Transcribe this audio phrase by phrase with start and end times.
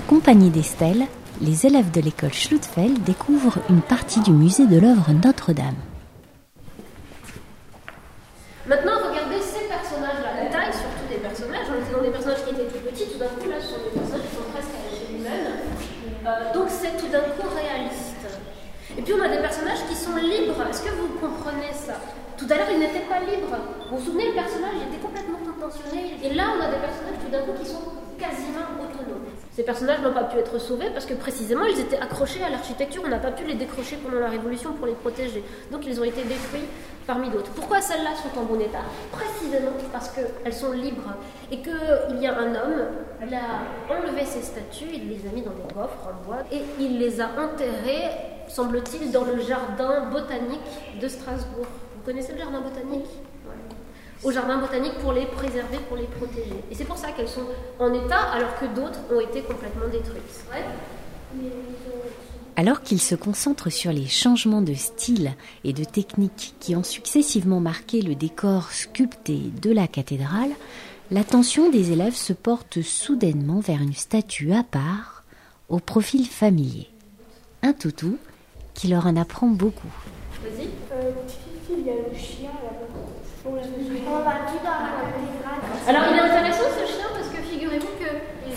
[0.00, 1.04] En compagnie d'Estelle,
[1.42, 5.76] les élèves de l'école Schlutfeld découvrent une partie du musée de l'œuvre Notre-Dame.
[8.64, 10.40] Maintenant, regardez ces personnages-là.
[10.40, 11.68] La taille, surtout des personnages.
[11.68, 13.12] On était dans des personnages qui étaient tout petits.
[13.12, 15.68] Tout d'un coup, là, ce sont des personnages qui sont presque à l'échelle humaine.
[16.24, 18.24] Euh, donc, c'est tout d'un coup réaliste.
[18.96, 20.64] Et puis, on a des personnages qui sont libres.
[20.64, 22.00] Est-ce que vous comprenez ça?
[22.40, 23.52] Tout à l'heure, ils n'étaient pas libres.
[23.92, 26.16] Vous vous souvenez, le personnage était complètement contentionné.
[26.24, 27.84] Et là, on a des personnages tout d'un coup qui sont
[28.16, 29.29] quasiment autonomes.
[29.60, 33.02] Ces personnages n'ont pas pu être sauvés parce que précisément ils étaient accrochés à l'architecture,
[33.04, 35.44] on n'a pas pu les décrocher pendant la Révolution pour les protéger.
[35.70, 36.64] Donc ils ont été détruits
[37.06, 37.50] parmi d'autres.
[37.50, 38.78] Pourquoi celles-là sont en bon état?
[39.12, 41.12] Précisément parce qu'elles sont libres
[41.52, 42.86] et qu'il y a un homme,
[43.20, 46.62] il a enlevé ces statues, il les a mis dans des coffres en bois et
[46.78, 48.12] il les a enterrées,
[48.48, 50.60] semble-t-il, dans le jardin botanique
[50.98, 51.66] de Strasbourg.
[51.96, 53.10] Vous connaissez le jardin botanique?
[54.22, 56.62] Au jardin botanique pour les préserver, pour les protéger.
[56.70, 57.46] Et c'est pour ça qu'elles sont
[57.78, 60.44] en état alors que d'autres ont été complètement détruites.
[62.56, 65.32] Alors qu'il se concentre sur les changements de style
[65.64, 70.50] et de technique qui ont successivement marqué le décor sculpté de la cathédrale,
[71.10, 75.24] l'attention des élèves se porte soudainement vers une statue à part,
[75.68, 76.88] au profil familier.
[77.62, 78.18] Un toutou
[78.74, 79.92] qui leur en apprend beaucoup.
[80.42, 80.68] Vas-y.
[80.92, 81.12] Euh,
[81.70, 82.50] il y a le chien
[85.88, 88.10] alors il est intéressant ce chien parce que figurez-vous que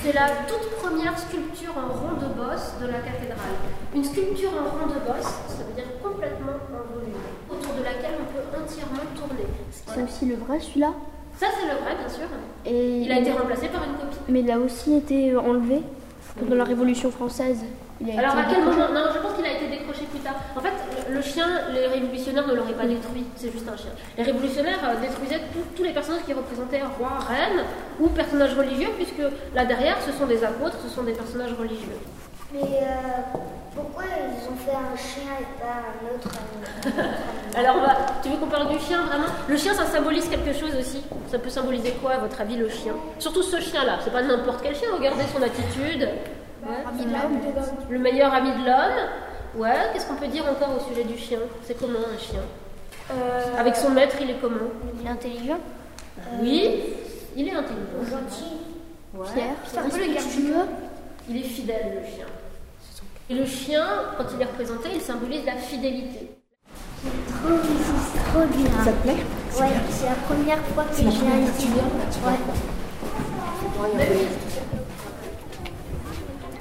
[0.04, 3.58] c'est la toute première sculpture en rond de bosse de la cathédrale.
[3.96, 7.18] Une sculpture en rond de bosse, ça veut dire complètement en volume,
[7.50, 9.48] autour de laquelle on peut entièrement tourner.
[9.72, 10.92] C'est aussi le vrai celui-là
[11.40, 12.28] Ça c'est le vrai bien sûr.
[12.66, 14.18] Et il a été remplacé par une copie.
[14.30, 15.82] Mais il a aussi été enlevé
[16.40, 17.64] pendant la Révolution française.
[18.18, 20.36] Alors à quel moment Non, je pense qu'il a été décroché plus tard.
[20.56, 20.74] En fait,
[21.10, 23.92] le chien, les révolutionnaires ne l'auraient pas détruit, c'est juste un chien.
[24.18, 25.42] Les révolutionnaires euh, détruisaient
[25.76, 27.66] tous les personnages qui représentaient roi, reine
[28.00, 29.24] ou personnages religieux, puisque
[29.56, 31.98] là derrière, ce sont des apôtres, ce sont des personnages religieux.
[32.54, 33.40] Mais euh,
[33.76, 37.10] pourquoi ils ont fait un chien et pas un autre animal?
[37.58, 37.76] Alors,
[38.22, 39.26] tu veux qu'on parle du chien vraiment?
[39.48, 41.02] Le chien, ça symbolise quelque chose aussi.
[41.32, 42.94] Ça peut symboliser quoi, à votre avis, le chien?
[43.18, 43.98] Surtout ce chien-là.
[44.04, 44.90] C'est pas n'importe quel chien.
[44.96, 46.08] Regardez son attitude.
[47.90, 49.10] Le meilleur ami de l'homme.
[49.56, 51.40] Ouais, qu'est-ce qu'on peut dire encore au sujet du chien?
[51.66, 52.42] C'est comment un chien?
[53.12, 54.72] Euh, Avec son maître, il est comment?
[55.00, 55.60] Il est intelligent.
[56.42, 56.80] Oui,
[57.36, 58.04] il est intelligent.
[58.10, 58.58] Gentil.
[59.14, 59.28] Ouais.
[59.34, 59.56] Fier.
[59.68, 60.06] C'est un peu le
[61.30, 62.26] Il est fidèle, le chien.
[63.30, 63.86] Et le chien,
[64.18, 66.32] quand il est représenté, il symbolise la fidélité.
[67.04, 67.58] C'est trop,
[68.34, 68.84] trop bien.
[68.84, 69.24] Ça te plaît?
[69.60, 71.68] Ouais, c'est la première fois que je viens ici.
[72.26, 72.40] Ouais.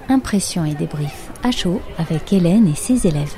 [0.09, 3.35] Impression et débrief à chaud avec Hélène et ses élèves.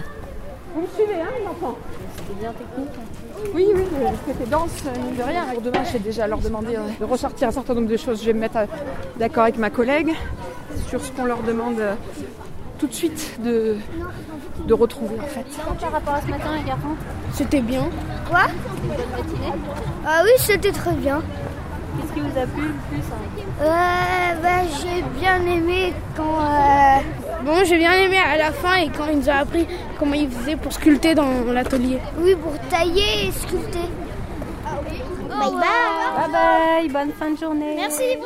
[0.75, 1.77] Vous me suivez, hein, les enfants
[2.17, 2.91] C'était bien technique.
[3.55, 3.83] Oui, oui,
[4.27, 5.45] c'était dense, mine de rien.
[5.53, 8.21] Pour demain, je vais déjà leur demander euh, de ressortir un certain nombre de choses.
[8.21, 8.67] Je vais me mettre euh,
[9.19, 10.13] d'accord avec ma collègue
[10.89, 11.95] sur ce qu'on leur demande euh,
[12.79, 13.77] tout de suite de,
[14.67, 15.45] de retrouver, en fait.
[15.81, 16.97] Par rapport à ce matin, les garçons
[17.33, 17.85] C'était bien.
[18.29, 18.47] Quoi
[18.83, 19.53] Bonne matinée.
[20.07, 21.23] Ah oui, c'était très bien.
[22.01, 26.39] Qu'est-ce qui vous a plu le plus hein Euh, bah, j'ai bien aimé quand.
[27.55, 29.65] Bon, j'ai bien aimé à la fin et quand il nous a appris
[29.97, 32.01] comment il faisait pour sculpter dans l'atelier.
[32.19, 33.79] Oui, pour tailler et sculpter.
[35.29, 35.61] Bye bye.
[36.17, 37.77] Bye bye, bonne fin de journée.
[37.77, 38.19] Merci.